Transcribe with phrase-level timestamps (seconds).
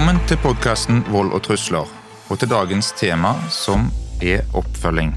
[0.00, 1.88] Velkommen til podkasten Vold og trusler,
[2.32, 3.90] og til dagens tema, som
[4.24, 5.10] er oppfølging.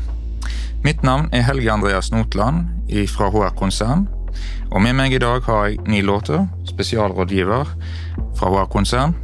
[0.83, 2.65] Mitt navn er Helge Andreas Notland
[3.07, 4.09] fra HR Konsern.
[4.75, 7.71] Og med meg i dag har jeg Ni Låter, spesialrådgiver
[8.36, 9.15] fra HR Konsern.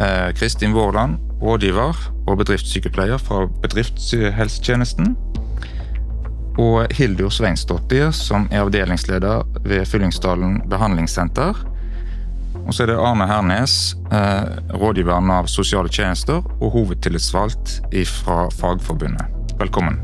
[0.00, 5.12] Eh, Kristin Vårland, rådgiver og bedriftssykepleier fra Bedriftshelsetjenesten.
[6.56, 11.66] Og Hildur Sveinsdottir, som er avdelingsleder ved Fyllingsdalen behandlingssenter
[12.70, 14.44] og så er det Arne Hernes, eh,
[14.78, 19.26] rådgiveren av sosiale tjenester og hovedtillitsvalgt fra Fagforbundet.
[19.58, 19.98] Velkommen.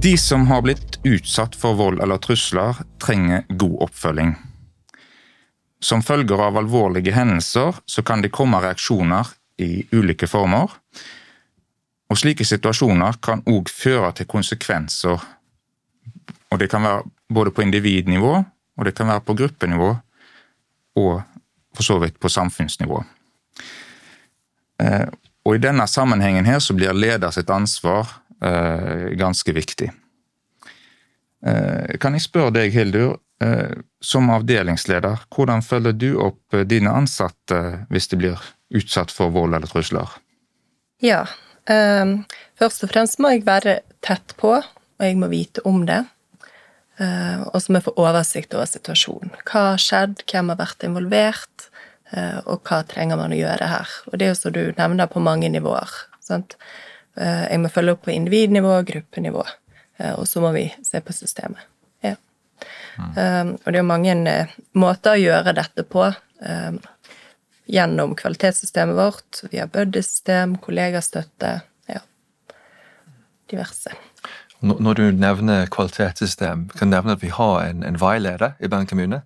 [0.00, 4.32] De som har blitt utsatt for vold eller trusler, trenger god oppfølging.
[5.80, 9.28] Som følger av alvorlige hendelser så kan det komme reaksjoner
[9.60, 10.72] i ulike former.
[12.08, 15.20] Og Slike situasjoner kan òg føre til konsekvenser.
[16.50, 18.44] Og Det kan være både på individnivå
[18.76, 19.94] og det kan være på gruppenivå
[20.96, 21.22] og
[21.74, 23.04] for så vidt på samfunnsnivå.
[24.82, 25.06] Eh,
[25.44, 28.08] og I denne sammenhengen her så blir leder sitt ansvar
[28.42, 29.90] eh, ganske viktig.
[31.46, 33.18] Eh, kan jeg spørre deg, Hildur,
[34.00, 37.58] som avdelingsleder, hvordan følger du opp dine ansatte
[37.90, 40.14] hvis de blir utsatt for vold eller trusler?
[41.04, 41.26] Ja,
[41.66, 43.74] først og fremst må jeg være
[44.06, 45.98] tett på, og jeg må vite om det.
[46.96, 49.32] Eh, og så må vi få oversikt over situasjonen.
[49.42, 51.68] Hva har skjedd, hvem har vært involvert,
[52.12, 53.94] eh, og hva trenger man å gjøre her?
[54.10, 55.90] Og det er jo som du nevner, på mange nivåer.
[56.22, 56.54] Sant?
[57.18, 59.44] Eh, jeg må følge opp på individnivå, gruppenivå,
[60.18, 61.62] og så må vi se på systemet.
[62.02, 62.16] Ja.
[62.98, 63.52] Mm.
[63.54, 64.34] Og det er jo mange
[64.74, 66.08] måter å gjøre dette på.
[67.70, 71.52] Gjennom kvalitetssystemet vårt, via buddy-system, kollegastøtte,
[71.86, 72.02] ja.
[73.52, 73.94] Diverse.
[74.64, 78.88] Når du nevner kvalitetssystem, kan du nevne at vi har en, en veileder i Bergen
[78.88, 79.20] kommune.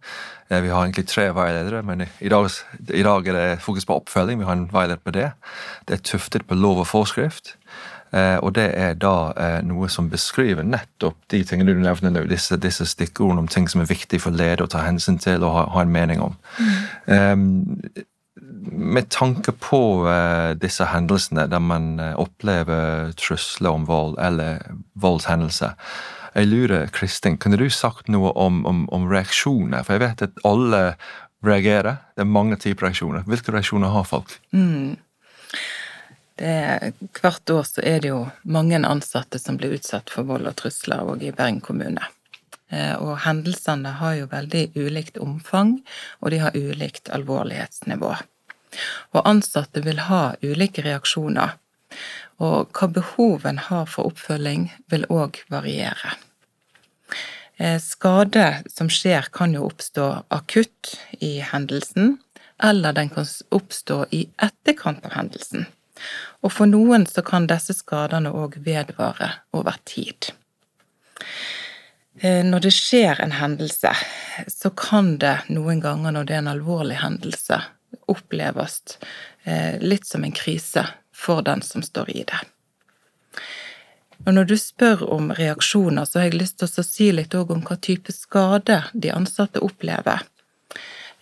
[0.51, 2.51] Eh, vi har egentlig tre veiledere, men i dag,
[2.95, 4.41] i dag, er det fokus på oppfølging.
[4.41, 5.31] Vi har en veileder på det.
[5.89, 7.55] Det er tuftet på lov og forskrift.
[8.13, 12.25] Eh, og det er da eh, noe som beskriver nettopp de tingene du nevner nå,
[12.31, 15.53] disse, disse stikkordene om ting som er viktig for leder å ta hensyn til og
[15.55, 16.39] ha, ha en mening om.
[16.59, 16.79] Mm.
[17.07, 18.07] Um,
[18.67, 24.63] med tanke på uh, disse hendelsene der man uh, opplever trusler om vold eller
[24.99, 25.75] voldshendelser,
[26.39, 29.83] jeg lurer, Kristin, kunne du sagt noe om, om, om, reaksjoner?
[29.83, 30.83] For jeg vet at alle
[31.45, 31.99] reagerer.
[32.15, 33.25] Det er mange typer reaksjoner.
[33.27, 34.37] Hvilke reaksjoner har folk?
[34.53, 34.97] Mm.
[36.39, 40.55] Det, hvert år så er det jo mange ansatte som blir utsatt for vold og
[40.61, 42.07] trusler òg i Bergen kommune.
[42.71, 45.79] Eh, og hendelsene har jo veldig ulikt omfang,
[46.21, 48.13] og de har ulikt alvorlighetsnivå.
[49.15, 51.57] Og ansatte vil ha ulike reaksjoner,
[52.39, 56.15] og hva behov en har for oppfølging, vil òg variere.
[57.59, 62.19] Eh, skade som skjer, kan jo oppstå akutt i hendelsen,
[62.63, 65.67] eller den kan oppstå i etterkant av hendelsen.
[66.47, 70.31] Og for noen så kan disse skadene òg vedvare over tid.
[72.21, 73.91] Eh, når det skjer en hendelse,
[74.47, 77.61] så kan det noen ganger når det er en alvorlig hendelse,
[78.09, 78.99] oppleves
[79.45, 82.41] eh, litt som en krise for den som står i det.
[84.27, 87.63] Og når du spør om reaksjoner, så har jeg lyst til å si litt om
[87.65, 90.25] hva type skade de ansatte opplever.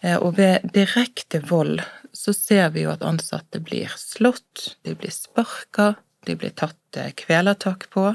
[0.01, 1.83] Eh, og ved direkte vold
[2.17, 5.95] så ser vi jo at ansatte blir slått, de blir sparka,
[6.27, 8.11] de blir tatt eh, kvelertak på.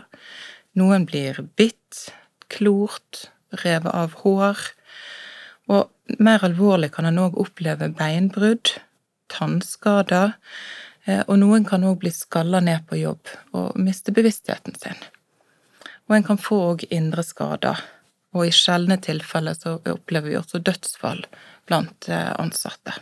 [0.80, 2.10] Noen blir bitt,
[2.52, 3.28] klort,
[3.64, 4.60] revet av hår.
[5.72, 8.74] Og mer alvorlig kan en òg oppleve beinbrudd,
[9.32, 10.34] tannskader,
[11.06, 15.00] eh, og noen kan òg bli skalla ned på jobb og miste bevisstheten sin.
[16.10, 17.80] Og en kan få òg indre skader,
[18.36, 21.26] og i sjeldne tilfeller så opplever vi også dødsfall
[21.68, 22.96] blant eh, ansatte.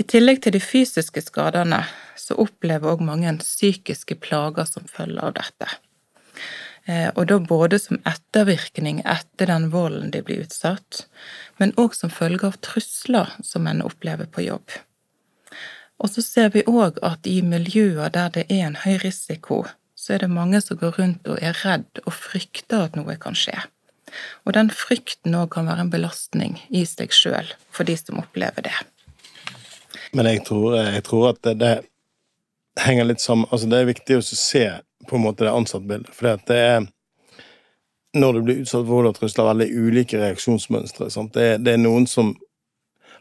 [0.00, 1.82] I tillegg til de fysiske skadene
[2.18, 5.68] så opplever òg mange psykiske plager som følge av dette.
[6.86, 11.04] Eh, og da både som ettervirkning etter den volden de blir utsatt,
[11.62, 14.74] men òg som følge av trusler som en opplever på jobb.
[16.02, 19.62] Og så ser vi òg at i miljøer der det er en høy risiko,
[19.94, 23.38] så er det mange som går rundt og er redd og frykter at noe kan
[23.38, 23.54] skje.
[24.44, 28.66] Og den frykten òg kan være en belastning i seg sjøl for de som opplever
[28.66, 28.74] det.
[30.12, 31.72] Men jeg tror, jeg tror at det, det,
[32.82, 34.66] henger litt sammen Altså, det er viktig å se
[35.08, 36.12] på en måte det ansattbildet.
[36.14, 36.88] For det er
[38.12, 41.06] Når du blir utsatt for vold og trusler, veldig ulike reaksjonsmønstre.
[41.32, 42.34] Det, det, er noen som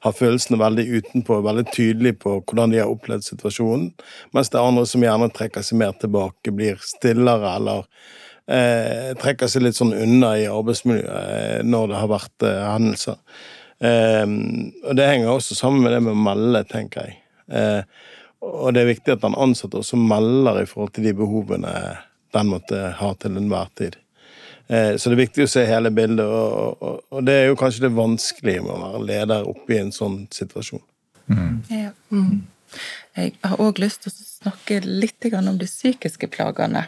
[0.04, 3.94] har følelsene veldig utenpå, veldig tydelig på hvordan de har opplevd situasjonen,
[4.36, 7.88] mens det er andre som gjerne trekker seg mer tilbake, blir stillere eller
[8.52, 13.20] eh, trekker seg litt sånn unna i arbeidsmiljøet eh, når det har vært eh, hendelser.
[13.82, 17.16] Um, og det henger også sammen med det med å melde, tenker jeg.
[17.50, 17.82] Uh,
[18.42, 21.74] og det er viktig at den ansatte også melder i forhold til de behovene
[22.34, 23.98] den måtte ha til enhver tid.
[24.72, 27.60] Uh, så det er viktig å se hele bildet, og, og, og, det er jo
[27.60, 30.84] kanskje det vanskelige med å være leder oppe i en sånn situasjon.
[31.28, 31.58] Mm.
[31.70, 31.92] Ja.
[32.12, 32.42] Mm.
[33.18, 36.86] Jeg har òg lyst til å snakke litt om de psykiske plagene.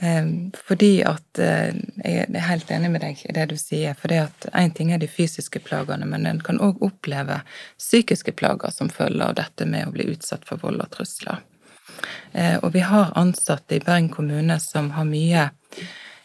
[0.00, 1.74] Ehm, fordi at eh,
[2.04, 3.94] Jeg er helt enig med deg i det du sier.
[3.98, 7.42] For Én ting er de fysiske plagene, men en kan òg oppleve
[7.78, 11.42] psykiske plager som følge av dette med å bli utsatt for vold og trusler.
[12.32, 15.50] Eh, og vi har ansatte i Bergen kommune som har mye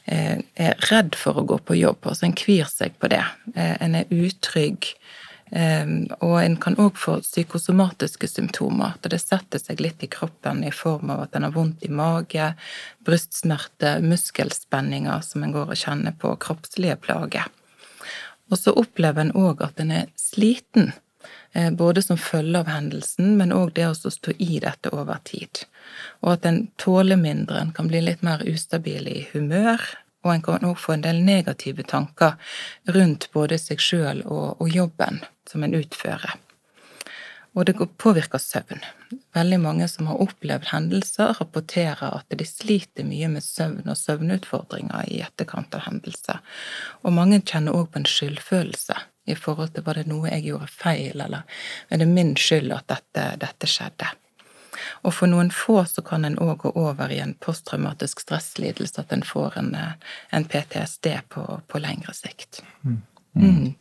[0.06, 2.00] eh, er redd for å gå på jobb.
[2.08, 3.24] altså En kvir seg på det.
[3.56, 4.94] En er utrygg.
[5.52, 8.96] Ehm, og en kan òg få psykosomatiske symptomer.
[8.96, 11.90] at Det setter seg litt i kroppen i form av at en har vondt i
[11.90, 12.54] mage,
[13.06, 17.46] brystsmerter, muskelspenninger som en går og kjenner på, kroppslige plager.
[18.52, 20.94] Og så opplever en òg at en er sliten,
[21.54, 25.66] eh, både som følge av hendelsen, men òg det å stå i dette over tid.
[26.22, 29.82] Og at en tåler mindre, en kan bli litt mer ustabil i humør,
[30.26, 32.34] og en kan også få en del negative tanker
[32.96, 36.40] rundt både seg sjøl og, og, jobben som en utfører.
[37.56, 38.82] Og det påvirker søvn.
[39.36, 45.08] Veldig mange som har opplevd hendelser, rapporterer at de sliter mye med søvn og søvnutfordringer
[45.08, 46.42] i etterkant av hendelser.
[47.06, 48.98] Og mange kjenner òg på en skyldfølelse
[49.32, 51.48] i forhold til var det noe jeg gjorde feil, eller
[51.90, 54.12] er det min skyld at dette, dette skjedde.
[55.04, 59.14] Og for noen få så kan en òg gå over i en posttraumatisk stresslidelse, at
[59.16, 62.64] en får en, eh, en PTSD på, på, lengre sikt.
[62.84, 63.02] Mm.
[63.36, 63.74] Mm.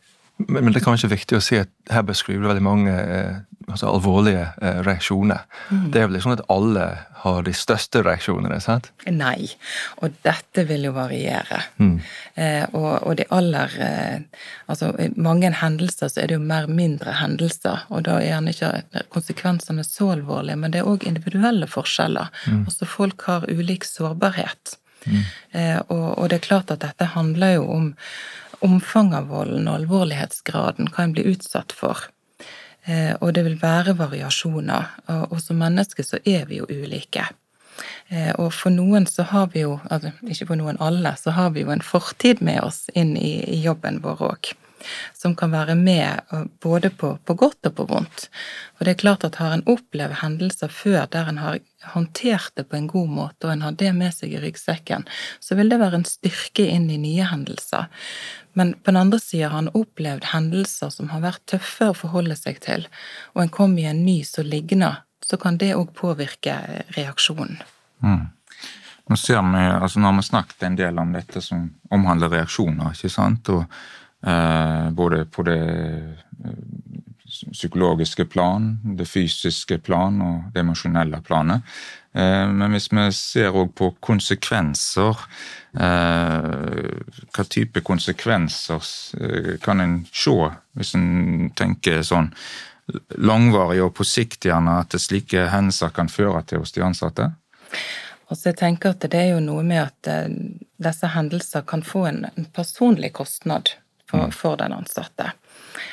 [0.49, 3.37] Men, det er kanskje viktig å si at her beskriver du veldig mange eh,
[3.69, 5.45] altså alvorlige eh, reaksjoner.
[5.71, 5.85] Mm.
[5.93, 6.87] Det er vel ikke sånn at alle
[7.25, 8.59] har de største reaksjonene?
[8.61, 8.91] sant?
[9.09, 9.49] Nei,
[10.05, 11.63] og dette vil jo variere.
[11.81, 11.97] Mm.
[12.35, 16.69] Eh, og, og, de aller eh, Altså, i mange hendelser så er det jo mer
[16.69, 21.69] mindre hendelser, og da er gjerne ikke konsekvensene så alvorlige, men det er òg individuelle
[21.71, 22.33] forskjeller.
[22.49, 22.65] Mm.
[22.65, 24.79] Altså, folk har ulik sårbarhet.
[25.05, 25.21] Mm.
[25.53, 27.93] Eh, og, og det er klart at dette handler jo om
[28.65, 32.07] omfanget av volden og alvorlighetsgraden, hva en blir utsatt for.
[32.85, 34.93] Eh, og det vil være variasjoner.
[35.31, 37.27] Og som mennesker så er vi jo ulike.
[38.09, 41.55] Eh, og for noen så har vi jo, altså ikke for noen alle, så har
[41.55, 44.53] vi jo en fortid med oss inn i, jobben vår òg
[45.17, 48.29] som kan være med både på, på, godt og på vondt.
[48.79, 51.59] Og det er klart at har en opplevd hendelser før der en har
[51.95, 55.07] håndtert det på en god måte, og en har det med seg i ryggsekken,
[55.41, 57.91] så vil det være en styrke inn i nye hendelser.
[58.59, 62.37] Men på den andre sida har en opplevd hendelser som har vært tøffe å forholde
[62.39, 62.87] seg til,
[63.35, 66.57] og en kom i en ny som ligner, så kan det òg påvirke
[66.97, 67.61] reaksjonen.
[68.05, 68.25] Mm.
[69.05, 72.95] Nå ser vi, altså Nå har vi snakket en del om dette som omhandler reaksjoner.
[72.97, 73.49] ikke sant?
[73.53, 74.04] Og Eh,
[74.91, 75.61] både på det
[76.45, 76.55] eh,
[77.53, 81.65] psykologiske plan, det fysiske plan og det emosjonelle planet.
[82.15, 85.27] Eh, men hvis vi ser òg på konsekvenser
[85.75, 88.85] Hva type konsekvenser
[89.65, 90.35] kan en se,
[90.79, 92.29] hvis en tenker sånn
[93.19, 97.27] langvarig og på sikt gjerne at slike hendelser kan føre til hos de ansatte?
[98.31, 100.31] Altså jeg tenker at Det er jo noe med at
[100.87, 103.75] disse hendelser kan få en personlig kostnad
[104.15, 104.33] for, mm.
[104.33, 105.33] for den ansatte.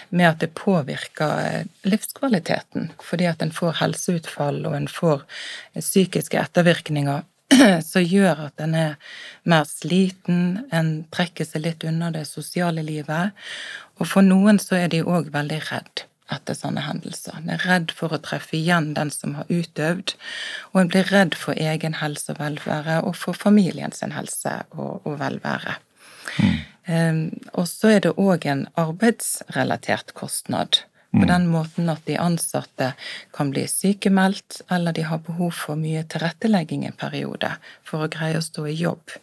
[0.10, 5.24] Med at det påvirker eh, livskvaliteten, fordi at en får helseutfall og en får
[5.74, 7.24] eh, psykiske ettervirkninger
[7.92, 13.36] som gjør at en er mer sliten, en trekker seg litt unna det sosiale livet.
[14.00, 17.36] Og for noen så er de òg veldig redd etter sånne hendelser.
[17.38, 20.16] En er redd for å treffe igjen den som har utøvd,
[20.72, 25.18] og en blir redd for egen helse og velvære, og for familiens helse og, og
[25.20, 25.76] velvære.
[26.38, 26.60] Mm.
[26.86, 30.84] Ehm, og så er det òg en arbeidsrelatert kostnad.
[31.12, 31.28] På mm.
[31.28, 32.94] den måten at de ansatte
[33.36, 37.50] kan bli sykemeldt, eller de har behov for mye tilrettelegging en periode
[37.84, 39.18] for å greie å stå i jobb.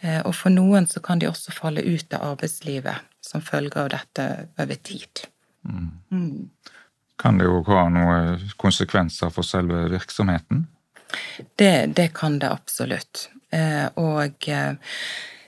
[0.00, 3.90] Eh, og for noen så kan de også falle ut av arbeidslivet som følge av
[3.96, 5.26] dette over tid.
[5.66, 5.90] Mm.
[6.14, 6.50] Mm.
[7.18, 10.66] Kan det jo ha noen konsekvenser for selve virksomheten?
[11.58, 13.28] Det, det kan det absolutt.
[13.50, 14.78] Eh, og eh,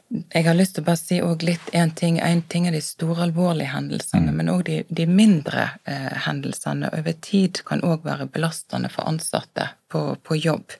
[0.09, 2.17] jeg har lyst til å bare si litt en ting.
[2.25, 4.37] Én ting er de store, alvorlige hendelsene, mm.
[4.41, 9.69] men òg de, de, mindre eh, hendelsene over tid kan òg være belastende for ansatte
[9.93, 10.73] på, på, jobb.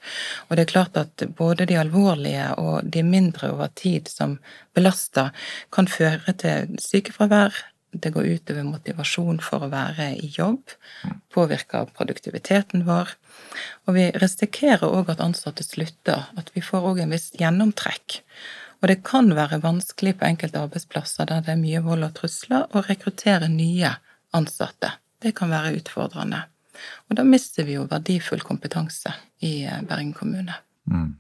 [0.49, 4.39] Og det er klart at både de alvorlige og de mindre over tid som
[4.77, 5.29] belaster,
[5.75, 7.53] kan føre til sykefravær.
[7.93, 10.73] Det går utover motivasjon for å være i jobb,
[11.05, 11.19] mm.
[11.37, 13.13] påvirker produktiviteten vår.
[13.85, 18.23] Og vi risikerer òg at ansatte slutter, at vi får òg en viss gjennomtrekk.
[18.79, 22.69] Og det kan være vanskelig på enkelte arbeidsplasser der det er mye vold og trusler,
[22.71, 23.91] å rekruttere nye
[24.37, 24.93] ansatte.
[25.19, 26.45] Det kan være utfordrende.
[27.11, 29.11] Og da mister vi jo verdifull kompetanse
[29.43, 30.55] i eh, Bergen kommune.
[30.87, 31.17] Mm.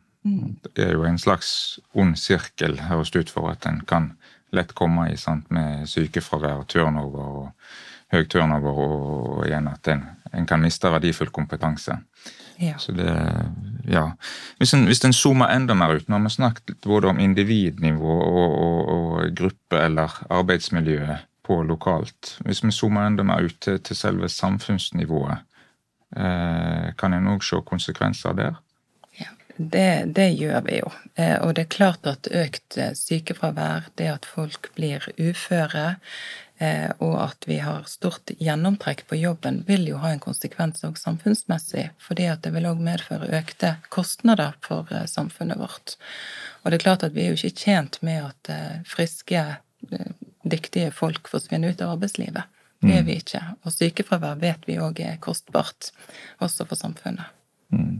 [0.75, 4.13] Det er jo en slags ond sirkel, høres det ut for, at en kan
[4.55, 7.49] lett komme i sant, med sykefravær, turnover og
[8.15, 11.99] høy turnover, og igjen at en, en kan miste verdifull kompetanse.
[12.59, 12.79] Ja.
[12.79, 13.13] Så det,
[13.87, 14.05] ja.
[14.59, 18.15] Hvis en, hvis en zoomer enda mer ut, nå har vi snakket både om individnivå
[18.19, 22.39] og, og, og gruppe- eller arbeidsmiljøet på lokalt.
[22.45, 25.45] Hvis vi zoomer enda mer ut til, til selve samfunnsnivået,
[26.17, 28.59] eh, kan en òg se konsekvenser der?
[29.59, 30.91] Det, det gjør vi jo.
[31.19, 35.97] Eh, og det er klart at økt eh, sykefravær, det at folk blir uføre,
[36.99, 41.91] og at vi har stort gjennomtrekk på jobben, vil jo ha en konsekvens òg samfunnsmessig.
[41.99, 45.97] fordi at det vil òg medføre økte kostnader for samfunnet vårt.
[46.65, 48.51] Og det er klart at vi er jo ikke tjent med at
[48.87, 49.45] friske
[50.43, 52.43] dyktige folk forsvinner ut av arbeidslivet.
[52.81, 53.41] Det er vi ikke.
[53.67, 55.91] Og sykefravær vet vi òg er kostbart,
[56.43, 57.27] også for samfunnet.
[57.75, 57.99] Mm.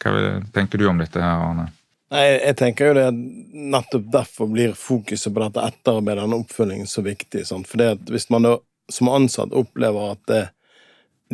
[0.00, 0.12] Hva
[0.54, 1.68] tenker du om dette, her, Arne?
[2.08, 7.04] Nei, Jeg tenker jo det nettopp derfor blir fokuset på dette etterarbeidet og oppfølgingen så
[7.04, 7.44] viktig.
[7.46, 7.68] Sant?
[7.68, 8.54] For at hvis man da
[8.92, 10.46] som ansatt opplever at det,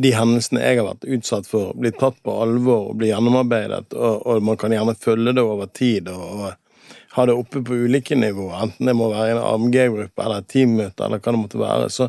[0.03, 4.27] de hendelsene jeg har vært utsatt for, blir tatt på alvor og blir gjennomarbeidet, og,
[4.27, 8.19] og man kan gjerne følge det over tid og, og ha det oppe på ulike
[8.19, 11.91] nivåer, enten det må være en AMG-gruppe eller et teammøte, eller hva det måtte være,
[11.95, 12.09] så,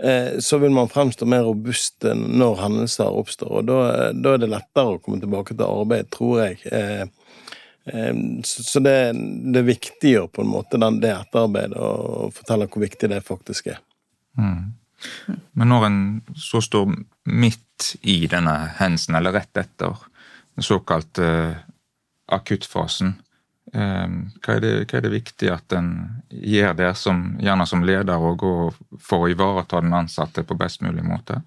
[0.00, 3.52] eh, så vil man fremstå mer robust når hendelser oppstår.
[3.60, 3.80] Og da,
[4.16, 7.10] da, er det lettere å komme tilbake til arbeid, tror jeg.
[7.90, 8.96] Eh, eh, så det,
[9.54, 13.80] det viktiggjør på en måte den, det etterarbeidet og forteller hvor viktig det faktisk er.
[14.38, 14.76] Mm.
[15.56, 15.98] Men når en
[16.36, 16.92] så står
[17.32, 19.96] midt i denne hendelsen, eller rett etter
[20.54, 21.26] den såkalte
[22.30, 23.14] akuttfasen,
[23.72, 25.90] Ehm, hva er, det, hva er det viktig at en
[26.30, 31.04] gjør der, som, gjerne som leder, og for å ivareta den ansatte på best mulig
[31.06, 31.40] måte?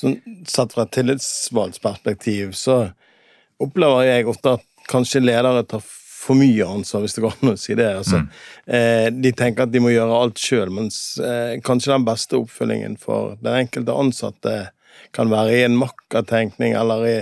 [0.00, 2.82] Sånn, satt fra et tillitsvalgsperspektiv så
[3.60, 5.84] opplever jeg ofte at kanskje ledere tar
[6.20, 7.88] for mye ansvar, hvis det går an å si det.
[8.02, 8.26] Altså, mm.
[8.76, 12.98] eh, de tenker at de må gjøre alt sjøl, mens eh, kanskje den beste oppfølgingen
[13.00, 14.54] for den enkelte ansatte
[15.16, 17.16] kan være i en makkertenkning eller i,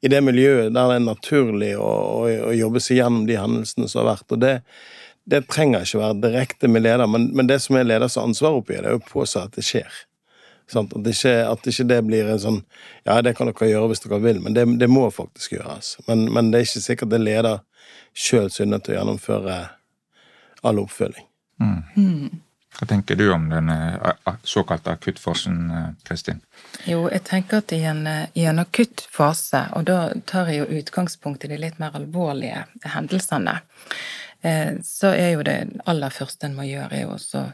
[0.00, 1.88] i, det miljøet der det er naturlig å,
[2.22, 4.28] å, å, jobbe seg gjennom de hendelsene som har vært.
[4.32, 4.54] Og det,
[5.28, 8.78] det trenger ikke være direkte med leder, men, men det som er leders ansvar oppi
[8.78, 10.04] det, er å påse at det skjer.
[10.72, 12.62] At ikke, at ikke det blir en sånn
[13.04, 15.98] Ja, det kan dere gjøre hvis dere vil, men det, det må faktisk gjøres.
[16.08, 17.60] Men, men, det er ikke sikkert det er leder
[18.14, 19.58] sjøl er til å gjennomføre
[20.64, 21.26] all oppfølging.
[21.60, 21.80] Mm.
[21.96, 22.42] Mm.
[22.74, 23.70] Hva tenker du om den
[24.42, 26.40] såkalte akuttfasen, eh, Kristin?
[26.84, 30.58] Jo, jeg tenker at i en, eh, i en akutt fase, og da tar jeg
[30.58, 32.64] jo utgangspunkt i de litt mer alvorlige
[32.96, 33.60] hendelsene,
[34.42, 37.44] eh, så er jo det aller første en må gjøre, er jo også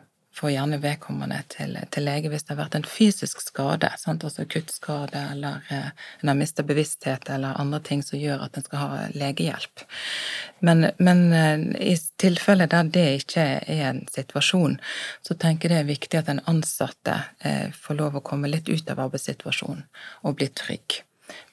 [0.40, 4.24] får gjerne vedkommende til, til, lege hvis det har vært en fysisk skade, sant?
[4.24, 5.90] altså kuttskade eller eh,
[6.22, 9.84] en har mista bevissthet eller andre ting som gjør at en skal ha legehjelp.
[10.64, 14.78] Men, men eh, i tilfeller der det ikke er en situasjon,
[15.26, 18.72] så tenker jeg det er viktig at den ansatte eh, får lov å komme litt
[18.72, 19.84] ut av arbeidssituasjonen
[20.24, 21.02] og bli trygg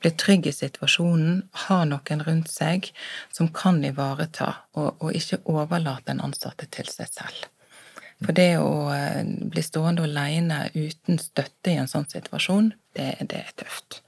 [0.02, 2.90] bli trygg i situasjonen, ha noen rundt seg
[3.34, 7.46] som kan ivareta, og, og ikke overlate den ansatte til seg selv.
[8.26, 13.44] For det å eh, bli stående alene uten støtte i en sånn situasjon, det, det
[13.44, 14.02] er tøft.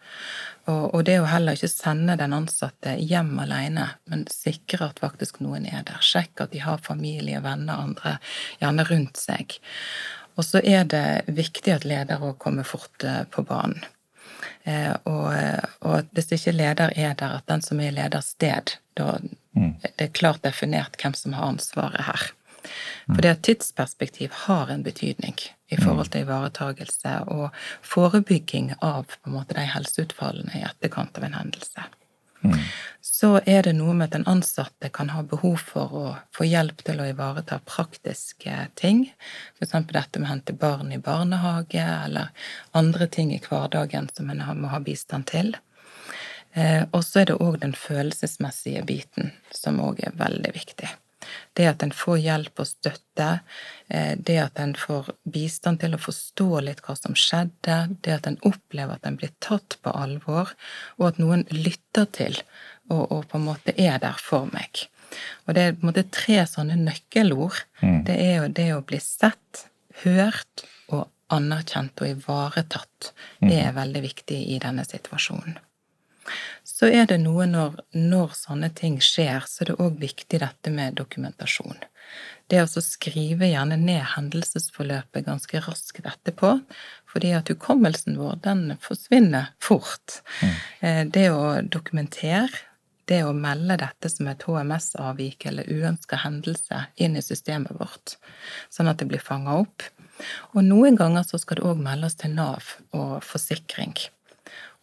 [0.70, 5.40] Og, og, det å heller ikke sende den ansatte hjem alene, men sikre at faktisk
[5.46, 6.02] noen er der.
[6.06, 8.18] Sjekk at de har familie, venner, andre
[8.62, 9.60] gjerne rundt seg.
[10.38, 13.86] Og så er det viktig at leder òg kommer fort eh, på banen.
[14.64, 15.30] Eh, og,
[15.86, 19.74] og hvis ikke leder er der, at den som er leders sted, da mm.
[19.86, 22.30] det er klart definert hvem som har ansvaret her.
[23.08, 25.38] For det at tidsperspektiv har en betydning
[25.70, 31.28] i forhold til ivaretagelse og forebygging av på en måte, de helseutfallene i etterkant av
[31.28, 31.88] en hendelse.
[32.42, 32.60] Mm.
[33.02, 36.04] Så er det noe med at den ansatte kan ha behov for å
[36.36, 39.10] få hjelp til å ivareta praktiske ting.
[39.58, 39.76] F.eks.
[39.92, 42.32] dette med å hente barn i barnehage, eller
[42.72, 45.52] andre ting i hverdagen som en må ha bistand til.
[46.54, 50.90] Eh, og så er det òg den følelsesmessige biten, som òg er veldig viktig.
[51.58, 53.30] Det at en får hjelp og støtte,
[53.88, 58.30] eh, det at en får bistand til å forstå litt hva som skjedde, det at
[58.30, 60.54] en opplever at en blir tatt på alvor,
[60.98, 62.40] og at noen lytter til
[62.90, 64.88] og, og på en måte er der for meg.
[65.48, 67.64] Og det er på en måte tre sånne nøkkelord.
[67.82, 68.04] Mm.
[68.08, 69.66] Det er jo det å bli sett,
[70.04, 73.12] hørt og anerkjent og ivaretatt.
[73.42, 73.64] Det mm.
[73.66, 75.58] er veldig viktig i denne situasjonen.
[76.80, 80.72] Så er det noe når, når sånne ting skjer, så er det òg viktig dette
[80.72, 81.82] med dokumentasjon.
[82.50, 86.54] Det å skrive gjerne ned hendelsesforløpet ganske raskt etterpå,
[87.10, 90.22] fordi at hukommelsen vår, den forsvinner fort.
[90.40, 91.12] Mm.
[91.12, 92.64] Det å dokumentere,
[93.12, 98.16] det å melde dette som et HMS-avvik eller uønska hendelse inn i systemet vårt,
[98.72, 99.84] sånn at det blir fanga opp.
[100.56, 103.98] Og noen ganger så skal det òg meldes til Nav og forsikring.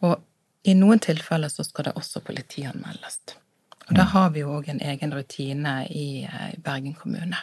[0.05, 0.21] Og
[0.67, 3.21] i noen tilfeller så skal det også politianmeldes.
[3.87, 7.39] Og da har vi jo òg en egen rutine i eh, Bergen kommune.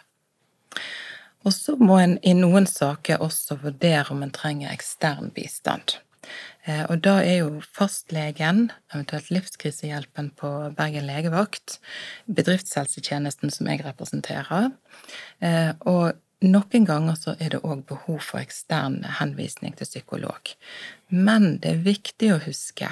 [1.45, 5.99] Og så må en i noen saker også vurdere om en trenger ekstern bistand.
[6.65, 11.79] Eh, og da er jo fastlegen, eventuelt Livskrisehjelpen på Bergen legevakt,
[12.29, 14.71] bedriftshelsetjenesten som jeg representerer,
[15.45, 20.53] eh, og noen ganger så er det òg behov for ekstern henvisning til psykolog.
[21.09, 22.91] Men det er viktig å huske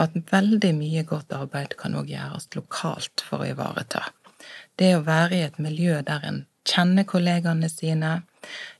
[0.00, 4.02] at veldig mye godt arbeid kan òg gjøres lokalt for å ivareta.
[4.78, 8.22] Det å være i et miljø der en kjenner kollegaene sine,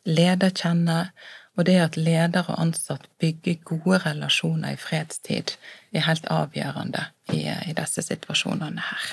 [0.05, 1.13] leder kjenner,
[1.55, 5.55] og det at leder og ansatt bygger gode relasjoner i fredstid,
[5.95, 9.13] er helt avgjørende i, i disse situasjonene her.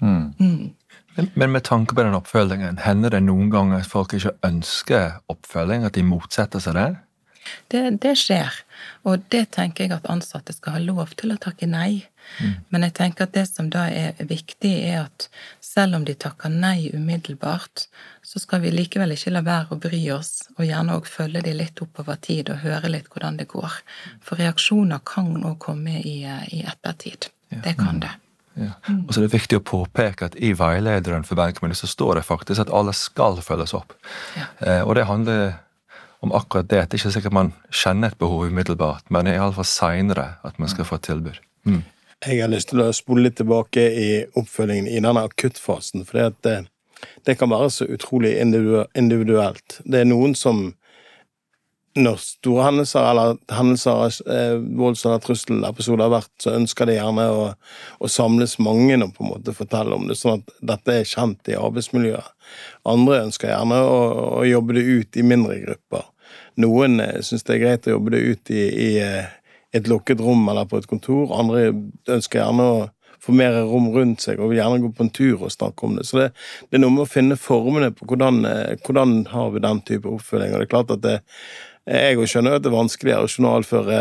[0.00, 0.30] Mm.
[0.38, 0.70] Mm.
[1.34, 5.84] Men med tanke på den oppfølgingen, hender det noen ganger at folk ikke ønsker oppfølging,
[5.84, 6.90] at de motsetter seg det?
[7.72, 8.54] Det, det skjer,
[9.08, 12.06] og det tenker jeg at ansatte skal ha lov til å takke nei.
[12.38, 12.54] Mm.
[12.70, 15.26] Men jeg tenker at det som da er viktig, er at
[15.64, 17.86] selv om de takker nei umiddelbart,
[18.22, 21.54] så skal vi likevel ikke la være å bry oss, og gjerne òg følge de
[21.56, 23.80] litt oppover tid og høre litt hvordan det går.
[24.24, 27.32] For reaksjoner kan òg komme i, i ettertid.
[27.50, 27.62] Ja.
[27.64, 28.12] Det kan det.
[28.58, 28.74] Ja.
[29.06, 32.18] Og så er det viktig å påpeke at i veilederen for Bergen kommune så står
[32.18, 33.94] det faktisk at alle skal følges opp.
[34.36, 34.48] Ja.
[34.66, 35.54] Eh, og det handler
[36.20, 36.82] om akkurat det.
[36.90, 40.88] Det er ikke sikkert man kjenner et behov umiddelbart, men iallfall seinere at man skal
[40.88, 41.40] få et tilbud.
[41.64, 41.82] Mm.
[42.20, 46.04] Jeg har lyst til å spole litt tilbake i oppfølgingen i denne akuttfasen.
[46.04, 46.58] For det,
[47.24, 49.80] det kan være så utrolig individuelt.
[49.84, 50.68] Det er noen som
[51.98, 57.24] når store hendelser eller hendelser, eh, volds- eller trusselepisoder har vært, så ønsker de gjerne
[57.26, 57.48] å,
[58.00, 61.50] å, samles mange og på en måte fortelle om det, sånn at dette er kjent
[61.50, 62.30] i arbeidsmiljøet.
[62.86, 63.98] Andre ønsker gjerne å,
[64.38, 66.06] å jobbe det ut i mindre grupper.
[66.60, 69.28] Noen eh, syns det er greit å jobbe det ut i, i eh,
[69.76, 71.30] et lukket rom eller på et kontor.
[71.36, 71.70] Andre
[72.10, 72.80] ønsker gjerne å
[73.20, 75.98] få mer rom rundt seg og vil gjerne gå på en tur og snakke om
[75.98, 76.06] det.
[76.08, 76.28] Så det,
[76.68, 80.08] det er noe med å finne formene på hvordan, eh, hvordan har vi den type
[80.08, 80.54] oppfølging.
[80.54, 81.18] Og det er klart at det,
[81.90, 84.00] jeg skjønner at det er vanskeligere å journalføre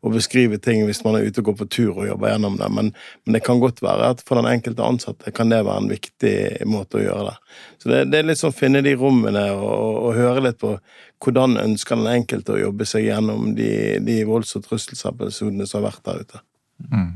[0.00, 2.68] og beskrive ting hvis man er ute og går på tur og jobber gjennom det,
[2.72, 2.88] men,
[3.24, 6.34] men, det kan godt være at for den enkelte ansatte kan det være en viktig
[6.70, 7.34] måte å gjøre det.
[7.82, 10.72] Så det, det er litt sånn å finne de rommene og, og, høre litt på
[11.20, 13.70] hvordan ønsker den enkelte å jobbe seg gjennom de,
[14.04, 16.44] de volds- og trusselsepisodene som har vært der ute.
[16.88, 17.10] Mm.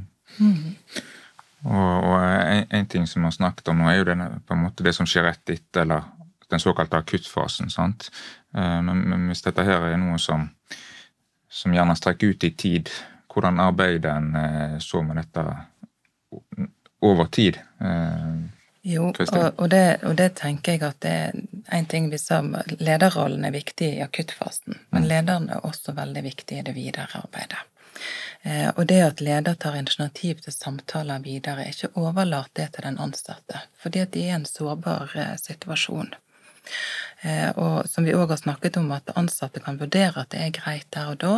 [0.44, 1.02] Mm.
[1.64, 4.52] Og, og en, en, ting som vi har snakket om nå, er jo denne, på
[4.52, 6.04] en måte det som skjer rett etter, eller
[6.54, 7.70] den såkalte akuttfasen.
[7.70, 8.10] sant?
[8.56, 10.48] Eh, men, men, hvis dette her er noe som,
[11.50, 12.90] som gjerne strekker ut i tid,
[13.34, 15.46] hvordan arbeider en eh, så med dette
[17.02, 17.58] over tid?
[17.80, 18.36] Eh,
[18.84, 22.42] jo, og, og, det, og, det, tenker jeg at det er en ting vi sa,
[22.78, 25.08] lederrollen er viktig i akuttfasen, men mm.
[25.08, 27.64] lederen er også veldig viktig i det videre arbeidet.
[28.76, 33.62] Og det at leder tar initiativ til samtaler videre, ikke overlat det til den ansatte,
[33.80, 36.12] fordi at de er i en sårbar situasjon.
[37.24, 40.56] Eh, og som vi òg har snakket om, at ansatte kan vurdere at det er
[40.56, 41.34] greit der og da,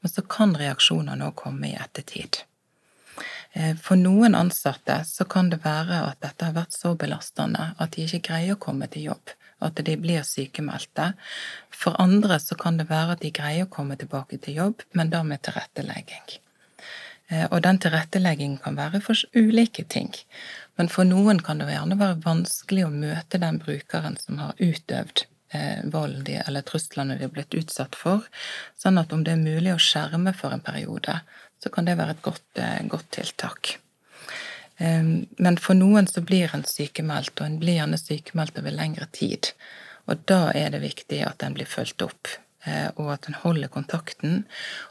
[0.00, 2.42] men så kan reaksjoner nå komme i ettertid.
[3.52, 7.96] Eh, for noen ansatte så kan det være at dette har vært så belastende at
[7.96, 11.12] de ikke greier å komme til jobb, at de blir sykemeldte.
[11.72, 15.12] For andre så kan det være at de greier å komme tilbake til jobb, men
[15.12, 16.40] da med tilrettelegging.
[17.28, 20.12] Eh, og den tilretteleggingen kan være for ulike ting.
[20.78, 25.24] Men for noen kan det gjerne være vanskelig å møte den brukeren som har utøvd
[25.56, 28.28] eh, vold eller truslene de har blitt utsatt for.
[28.78, 31.18] Sånn at om det er mulig å skjerme for en periode,
[31.62, 33.76] så kan det være et godt, eh, godt tiltak.
[34.76, 39.48] Men for noen så blir en sykemeldt, og en blir gjerne sykemeldt over lengre tid.
[40.04, 42.28] Og da er det viktig at en blir fulgt opp
[42.96, 44.44] og at en holder kontakten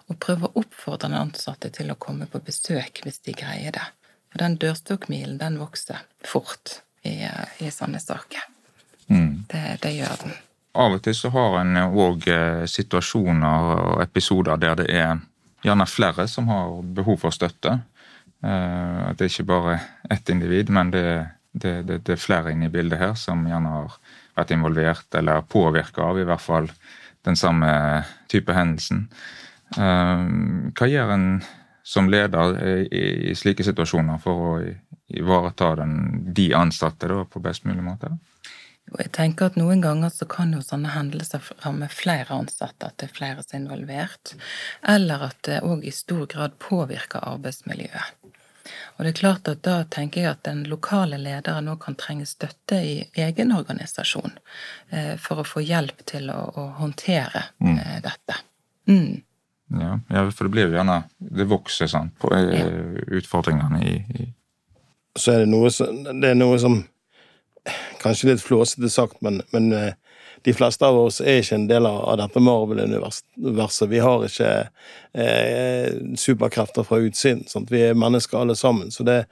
[0.08, 3.86] og prøver å oppfordre den ansatte til å komme på besøk hvis de greier det.
[4.32, 7.24] For den dørstokkmilen, den vokser fort i,
[7.64, 8.48] i sånne saker.
[9.08, 9.46] Mm.
[9.52, 10.34] Det, det, gjør den.
[10.76, 15.22] Av og til så har en òg eh, situasjoner og episoder der det er
[15.66, 17.78] gjerne flere som har behov for støtte.
[18.44, 19.80] Eh, at det er ikke bare
[20.12, 21.06] ett individ, men det,
[21.52, 23.98] det, det, det er flere inne i bildet her som gjerne har
[24.36, 26.70] vært involvert eller påvirka av i hvert fall
[27.26, 27.70] den samme
[28.32, 29.08] type hendelsen.
[29.78, 30.26] Eh,
[30.78, 31.30] hva gjør en
[31.86, 32.58] som leder
[32.90, 34.54] i slike situasjoner for å
[35.14, 36.00] ivareta den,
[36.34, 38.10] de ansatte da, på best mulig måte?
[38.86, 43.10] Jeg tenker at Noen ganger så kan jo sånne hendelser ramme flere ansatte, at det
[43.10, 44.36] er flere som er involvert.
[44.86, 48.14] Eller at det òg i stor grad påvirker arbeidsmiljøet.
[48.96, 52.26] Og det er klart at Da tenker jeg at den lokale lederen òg kan trenge
[52.30, 54.38] støtte i egen organisasjon
[54.90, 57.78] eh, for å få hjelp til å, å håndtere mm.
[57.78, 58.40] eh, dette.
[58.90, 59.22] Mm.
[59.76, 64.28] Ja, ja, for det blir jo gjerne Det vokser, sant, på eh, utfordringene i, i
[65.18, 66.84] Så er det noe som, det er noe som
[68.04, 69.96] Kanskje litt flåsete sagt, men, men, eh,
[70.46, 73.88] de fleste av oss er ikke en del av dette Marvel-universet.
[73.90, 74.50] Vi har ikke
[75.18, 77.48] eh, superkrefter fra utsiden.
[77.50, 77.72] Sant?
[77.74, 78.92] Vi er mennesker alle sammen.
[78.94, 79.24] Så det,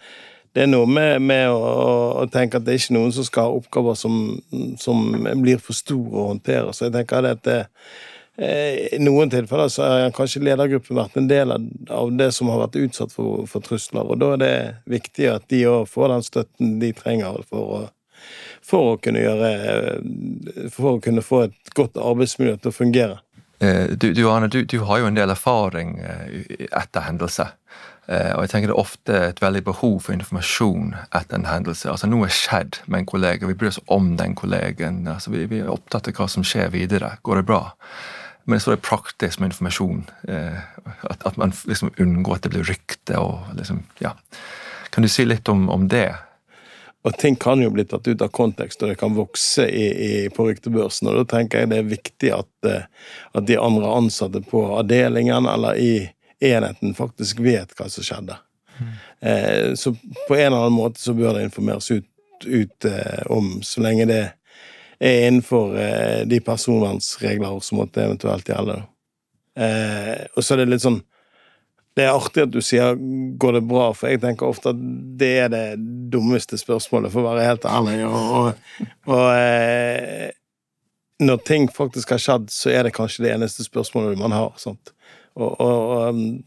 [0.57, 1.61] det er noe med, med å,
[2.23, 4.17] å, tenke at det er ikke noen som skal ha oppgaver som,
[4.81, 5.05] som
[5.45, 6.73] blir for store å håndtere.
[6.73, 7.61] Så jeg tenker at det,
[8.41, 12.65] eh, i noen tilfeller så har kanskje ledergruppen vært en del av det som har
[12.65, 14.55] vært utsatt for, for trusler, og da er det
[14.97, 17.83] viktig at de òg får den støtten de trenger for å
[18.63, 19.49] for å kunne gjøre
[20.71, 23.19] For å kunne få et godt arbeidsmiljø til å fungere.
[23.63, 27.53] Eh, du, du Arne, du, du, har jo en del erfaring eh, etter hendelser.
[28.11, 31.91] Eh, og jeg tenker Det er ofte et veldig behov for informasjon etter en hendelse.
[31.91, 35.05] Altså Noe er skjedd med en kollega, vi bryr oss om den kollegaen.
[35.07, 37.15] Altså, vi, vi, er opptatt av hva som skjer videre.
[37.23, 37.61] Går det bra?
[38.49, 40.03] Men så er det praktisk med informasjon.
[40.27, 43.15] At, at man liksom unngår at det blir rykte.
[43.15, 44.11] og liksom, ja.
[44.91, 46.09] Kan du si litt om, om det?
[47.03, 50.11] Og ting kan jo bli tatt ut av kontekst, og det kan vokse i, i,
[50.31, 51.09] på ryktebørsen.
[51.11, 52.85] Og da tenker jeg det er viktig at, eh,
[53.33, 55.93] at, de andre ansatte på avdelingen eller i
[56.43, 58.39] enheten faktisk vet hva som skjedde.
[58.79, 58.93] Mm.
[59.19, 59.91] Eh, så
[60.27, 62.07] på en eller annen måte så bør det informeres ut,
[62.47, 64.23] ut eh, om, så lenge det
[65.03, 68.79] er innenfor eh, de personvernsregler som måtte eventuelt gjelde.
[69.59, 71.03] Eh, og så er det litt sånn
[71.93, 72.95] det er artig at du sier
[73.37, 74.79] 'går det bra', for jeg tenker ofte at
[75.19, 75.77] det er det
[76.11, 77.99] dummeste spørsmålet, for å være helt ærlig.
[78.07, 78.53] Og, og,
[79.05, 80.31] og eh,
[81.21, 84.51] når ting faktisk har skjedd, så er det kanskje det eneste spørsmålet man har.
[84.57, 84.93] Sant?
[85.35, 86.43] Og, og um,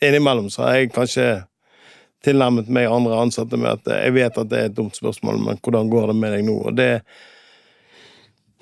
[0.00, 1.44] innimellom så har jeg kanskje
[2.24, 5.60] tilnærmet meg andre ansatte med at jeg vet at det er et dumt spørsmål, men
[5.62, 6.56] hvordan går det med deg nå?
[6.68, 7.02] Og det,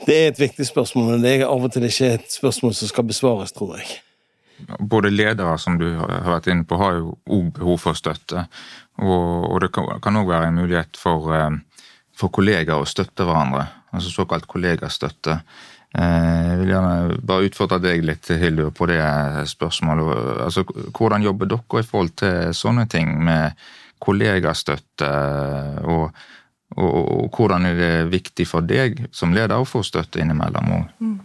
[0.07, 2.93] det er et viktig spørsmål, men det er av og til ikke et spørsmål som
[2.93, 4.03] skal besvares, tror jeg
[4.79, 8.47] både ledere, som du har vært inne på, har jo òg behov for støtte.
[9.03, 11.83] Og, og det kan òg være en mulighet for, eh,
[12.17, 13.67] for, kollegaer å støtte hverandre.
[13.97, 15.41] Altså såkalt kollegastøtte.
[15.97, 19.03] Eh, jeg vil gjerne bare utfordre deg litt, Hildur, på det
[19.53, 20.41] spørsmålet.
[20.47, 20.65] Altså,
[20.97, 23.69] hvordan jobber dere i forhold til sånne ting med
[24.03, 25.13] kollegastøtte?
[25.87, 26.11] og,
[26.77, 30.73] og, og hvordan er det viktig for deg som leder å få støtte innimellom?
[30.99, 31.17] Mm.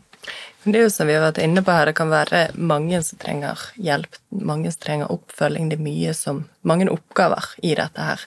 [0.63, 3.17] Det er jo som vi har vært inne på her, det kan være mange som
[3.21, 5.71] trenger hjelp, mange som trenger oppfølging.
[5.71, 8.25] Det er mye som, mange oppgaver i dette her.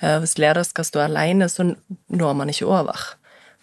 [0.00, 3.06] Eh, hvis leder skal stå alene, så når man ikke over.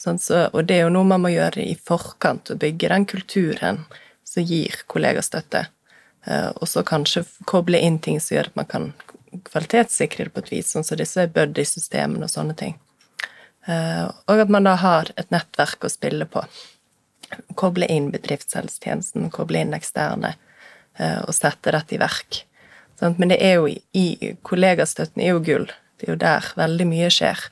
[0.01, 3.05] Sånn, så, og det er jo noe man må gjøre i forkant, å bygge den
[3.09, 3.83] kulturen
[4.25, 5.67] som gir kollegastøtte.
[5.67, 6.53] støtte.
[6.59, 8.89] og så kanskje koble inn ting som gjør at man kan
[9.45, 12.75] kvalitetssikre det på et vis, sånn som disse buddy-systemene og sånne ting.
[13.67, 16.43] Eh, og at man da har et nettverk å spille på
[17.59, 20.35] koble inn bedriftshelsetjenesten, koble inn eksterne,
[20.99, 22.43] eh, og sette dette i verk.
[23.01, 25.67] Men det er jo i kollegastøtten er jo gull.
[25.97, 27.43] Det er jo der veldig mye skjer.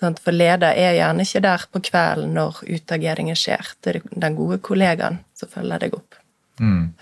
[0.00, 3.74] For leder er gjerne ikke der på kvelden når utageringen skjer.
[3.84, 6.16] Det er den gode kollegaen som følger deg opp.
[6.60, 6.94] Mm.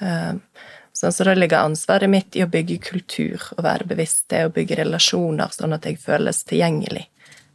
[0.99, 4.81] Så da ligger ansvaret mitt i å bygge kultur og være bevisst det, og bygge
[4.81, 7.05] relasjoner, sånn at jeg føles tilgjengelig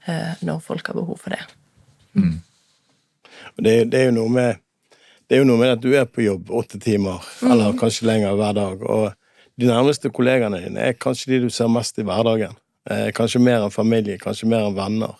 [0.07, 1.41] eh, når folk har behov for det.
[2.15, 2.37] Mm.
[3.57, 4.59] Det, det, er med
[5.29, 7.51] det er jo noe med at du er på jobb åtte timer, mm.
[7.51, 8.83] eller kanskje lenger hver dag.
[8.83, 12.57] Og de nærmeste kollegaene dine er kanskje de du ser mest i hverdagen.
[12.89, 15.17] Eh, kanskje mer enn familie, kanskje mer enn venner.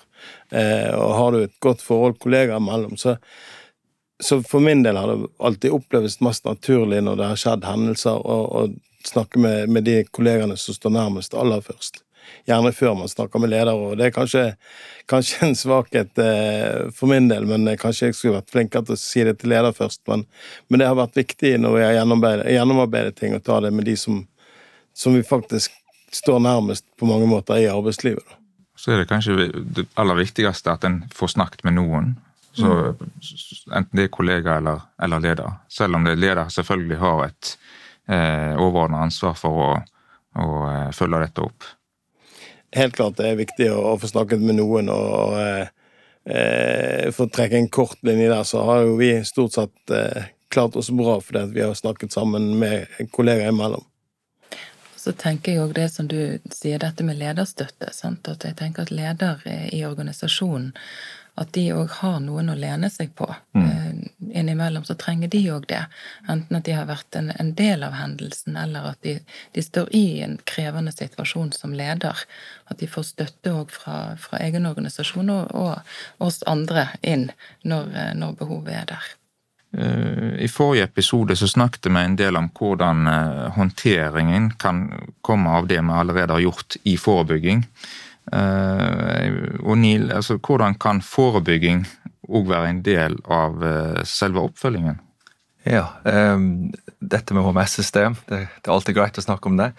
[0.52, 3.15] Eh, og har du et godt forhold kollegaer imellom, så,
[4.22, 8.19] så for min del har det alltid opplevdes mest naturlig når det har skjedd hendelser,
[8.24, 8.67] å
[9.04, 12.04] snakke med, med de kollegaene som står nærmest aller først
[12.48, 13.74] gjerne før man snakker med ledere.
[13.74, 14.43] og Det er kanskje,
[15.10, 19.02] kanskje en svakhet eh, for min del, men kanskje jeg skulle vært flinkere til å
[19.04, 20.04] si det til leder først.
[20.12, 20.26] Men,
[20.67, 21.98] men det har vært viktig når jeg har
[22.58, 24.24] gjennomarbeidet ting, å ta det med de som,
[24.93, 25.74] som, vi faktisk
[26.13, 28.24] står nærmest på mange måter i arbeidslivet.
[28.28, 28.39] Da.
[28.76, 32.15] Så er det kanskje det aller viktigste at en får snakket med noen.
[32.54, 33.12] Så mm.
[33.74, 35.56] Enten det er kollega eller, eller, leder.
[35.72, 37.54] Selv om det er leder selvfølgelig har et
[38.12, 39.69] eh, overordna ansvar for å,
[40.38, 41.72] å eh, følge dette opp
[42.75, 44.91] helt klart det er viktig å, å få snakket med noen.
[44.93, 45.71] og eh,
[46.25, 50.29] eh, For å trekke en kort linje der, så har jo vi stort sett eh,
[50.53, 53.86] klart oss bra fordi vi har snakket sammen med kollegaer imellom.
[55.03, 57.89] så tenker jeg òg det som du sier, dette med lederstøtte.
[57.91, 58.27] Sant?
[58.29, 60.71] At jeg tenker at leder i organisasjonen
[61.36, 63.26] at de òg har noen å lene seg på.
[63.58, 63.63] Mm.
[63.65, 63.93] Eh,
[64.39, 65.82] innimellom så trenger de òg det.
[66.30, 69.15] Enten at de har vært en, en del av hendelsen, eller at de,
[69.56, 72.22] de, står i en krevende situasjon som leder.
[72.69, 77.32] At de får støtte òg fra, fra, egen organisasjon og, og oss andre inn
[77.65, 79.12] når, eh, når behovet er der.
[79.74, 83.10] Eh, I forrige episode så snakket vi en del om hvordan
[83.58, 84.86] håndteringen kan
[85.26, 87.65] komme av det vi allerede har gjort i forebygging.
[88.31, 91.83] Eh, og Neil, altså, hvordan kan forebygging
[92.29, 95.01] òg være en del av eh, selve oppfølgingen?
[95.63, 99.69] Ja, um, dette med HMS-system, det, det, er alltid greit å snakke om det.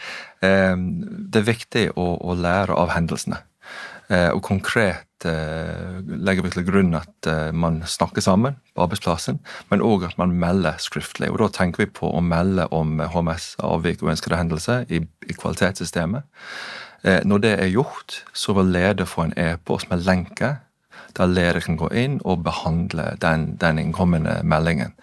[0.40, 0.87] Um,
[1.28, 3.42] det er viktig å, å lære av hendelsene.
[4.09, 9.42] Uh, og konkret uh, legger vi til grunn at uh, man snakker sammen på arbeidsplassen,
[9.70, 11.28] men òg at man melder skriftlig.
[11.33, 16.24] Og Da tenker vi på å melde om HMS-avvik og ønskede hendelser i, i kvalitetssystemet.
[17.05, 20.57] Eh, når det er gjort, så vil leder få en e-post med lenke,
[21.17, 24.95] der leder kan gå inn og behandle den, den innkommende meldingen.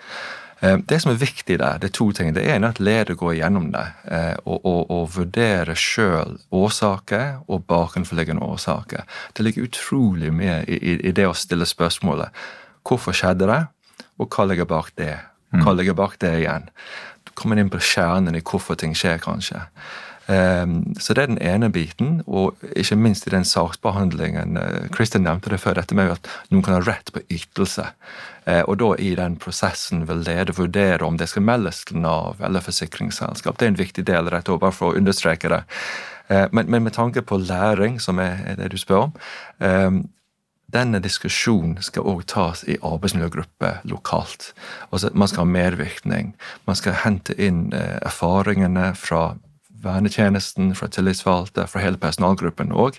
[0.61, 2.33] Eh, det som er viktig der, det er to ting.
[2.35, 7.41] Det ene er at leder går gjennom det eh, og, og, og vurderer sjøl årsaker
[7.47, 9.05] og bakenforliggende årsaker.
[9.37, 12.29] Det ligger utrolig mye i, i, i, det å stille spørsmålet
[12.87, 13.63] hvorfor skjedde det,
[14.17, 15.15] og hva ligger bak det.
[15.51, 15.77] Hva mm.
[15.77, 16.69] ligger bak det igjen?
[17.25, 19.65] Du kommer inn på kjernen i hvorfor ting skjer, kanskje.
[20.31, 24.57] Ehm, så det er den ene biten, og ikke minst i den saksbehandlingen.
[24.57, 27.89] Eh, Kristin nevnte det før, dette med at noen kan ha rett på ytelse.
[28.45, 32.39] Eh, og da i den prosessen vil leder vurdere om det skal meldes til Nav
[32.39, 33.57] eller forsikringsselskap.
[33.57, 35.61] Det er en viktig del av dette, bare for å understreke det.
[36.29, 39.13] Eh, men, med tanke på læring, som er det du spør om
[39.59, 40.03] ehm,
[40.71, 44.53] denne diskusjonen skal òg tas i arbeidsmiljøgrupper lokalt.
[44.93, 46.31] Altså, man skal ha medvirkning.
[46.63, 49.33] Man skal hente inn erfaringene fra
[49.83, 52.97] vernetjenesten, fra tillitsvalgte, fra hele personalgruppen òg,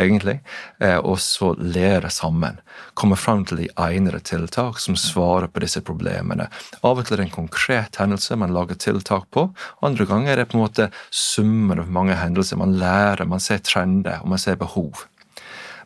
[0.00, 0.38] egentlig.
[0.80, 2.60] Eh, og så lære sammen.
[2.94, 6.48] Komme fram til de egnede tiltak som svarer på disse problemene.
[6.82, 9.48] Av og til er det en konkret hendelse man lager tiltak på.
[9.86, 12.60] Andre ganger er det på en måte summen av mange hendelser.
[12.60, 15.06] Man lærer, man ser trender, og man ser behov.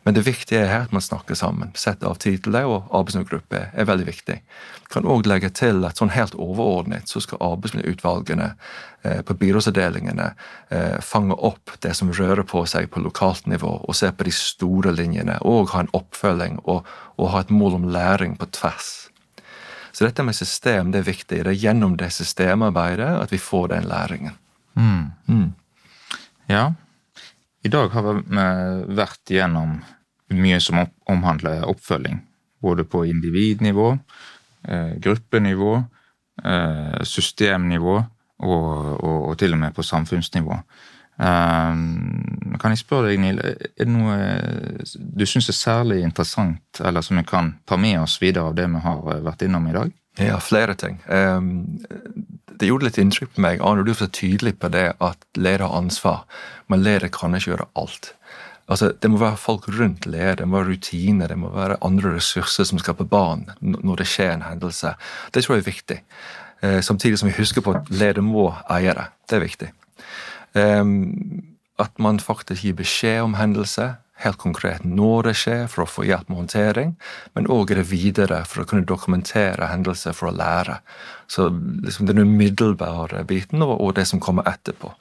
[0.05, 1.71] Men det viktige er her at man snakker sammen.
[1.73, 4.35] Sette av tid til det, og arbeidsmiljøgruppe er veldig viktig.
[4.37, 8.51] Jeg kan òg legge til at sånn helt overordnet så skal arbeidsmiljøutvalgene
[9.01, 10.27] eh, på byrådsavdelingene
[10.69, 14.35] eh, fange opp det som rører på seg på lokalt nivå, og se på de
[14.37, 16.85] store linjene, og ha en oppfølging og,
[17.17, 18.93] og ha et mål om læring på tvers.
[19.89, 21.41] Så dette med system det er viktig.
[21.47, 24.37] Det er gjennom det systemarbeidet at vi får den læringen.
[24.77, 25.11] Mm.
[25.25, 25.53] Mm.
[26.51, 26.73] Ja.
[27.65, 28.43] I dag har vi
[28.93, 29.79] vært gjennom
[30.33, 32.21] mye som omhandler oppfølging.
[32.61, 33.97] Både på individnivå,
[34.67, 35.75] eh, gruppenivå,
[36.43, 40.59] eh, systemnivå og, og, og, til og med på samfunnsnivå.
[41.15, 44.15] Um, kan jeg spørre deg, Nil, er det noe
[44.91, 48.65] du syns er særlig interessant, eller som vi kan ta med oss videre av det
[48.67, 49.93] vi har vært innom i dag?
[50.19, 50.99] Ja, flere ting.
[51.07, 51.79] Um,
[52.59, 53.63] det gjorde litt inntrykk på meg.
[53.63, 56.23] Arne, du er så tydelig på det at leder har ansvar,
[56.71, 58.13] men leder kan ikke gjøre alt.
[58.67, 62.15] Altså, Det må være folk rundt leder, det må være rutiner, det må være andre
[62.15, 64.95] ressurser som skaper barn når det skjer en hendelse.
[65.33, 65.99] Det tror jeg er viktig.
[66.63, 69.05] Eh, samtidig som vi husker på at leder må eie det.
[69.29, 69.69] Det er viktig.
[70.55, 70.83] Eh,
[71.79, 76.05] at man faktisk gir beskjed om hendelse, helt konkret når det skjer, for å få
[76.07, 76.93] hjelp med håndtering,
[77.35, 80.79] men òg det videre for å kunne dokumentere hendelser for å lære.
[81.27, 84.93] Så liksom den umiddelbare biten og, og det som kommer etterpå.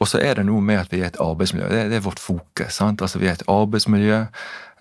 [0.00, 1.68] Og så er det noe med at vi er et arbeidsmiljø.
[1.72, 2.74] Det, det er vårt fokus.
[2.76, 3.02] sant?
[3.02, 4.22] Altså Vi er et arbeidsmiljø.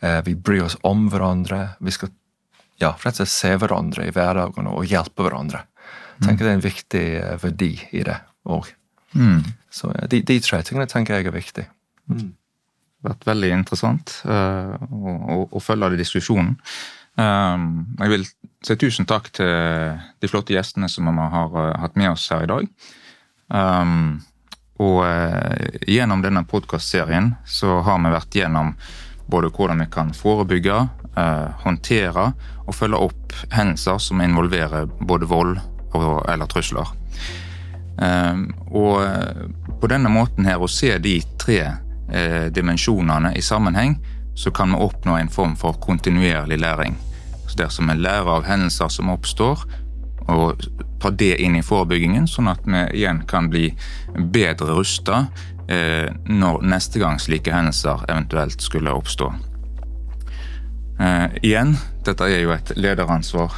[0.03, 1.61] Eh, vi bryr oss om hverandre.
[1.79, 2.11] Vi skal
[2.81, 5.63] ja, rett og slett se hverandre i hverdagen og hjelpe hverandre.
[6.15, 6.47] Jeg tenker mm.
[6.47, 8.17] Det er en viktig eh, verdi i det
[8.51, 8.71] òg.
[9.15, 9.39] Mm.
[9.71, 11.65] Så de, de, tre tingene tenker jeg er viktig.
[12.11, 12.33] Mm.
[12.35, 16.55] Det har vært veldig interessant uh, å, å, å, følge av diskusjonen.
[17.15, 18.25] Um, jeg vil
[18.65, 19.51] si tusen takk til
[20.19, 22.65] de flotte gjestene som vi har uh, hatt med oss her i dag.
[23.53, 24.23] Um,
[24.81, 28.73] og eh, gjennom denne podkastserien så har vi vært gjennom
[29.31, 30.81] både hvordan vi kan forebygge,
[31.15, 32.27] eh, håndtere
[32.65, 35.55] og følge opp hendelser som involverer både vold
[35.95, 36.91] og, eller trusler.
[38.01, 38.43] Eh,
[38.75, 41.61] og på denne måten her, å se de tre
[42.11, 43.97] eh, dimensjonene i sammenheng,
[44.35, 46.97] så kan vi oppnå en form for kontinuerlig læring.
[47.47, 49.63] Så dersom vi lærer av hendelser som oppstår,
[50.31, 50.61] og
[51.01, 53.69] ta det inn i forebyggingen, sånn at vi igjen kan bli
[54.15, 55.25] bedre rusta
[55.69, 59.29] eh, når neste gang slike hendelser eventuelt skulle oppstå.
[60.99, 61.75] Eh, igjen,
[62.07, 63.53] dette er jo et lederansvar.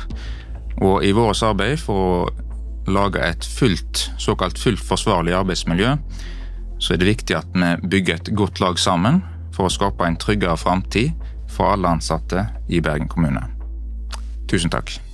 [0.84, 5.96] Og i vårt arbeid for å lage et fullt, såkalt fullt forsvarlig arbeidsmiljø,
[6.80, 9.24] så er det viktig at vi bygger et godt lag sammen
[9.56, 11.16] for å skape en tryggere framtid
[11.50, 13.42] for alle ansatte i Bergen kommune.
[14.48, 15.07] Tusen takk.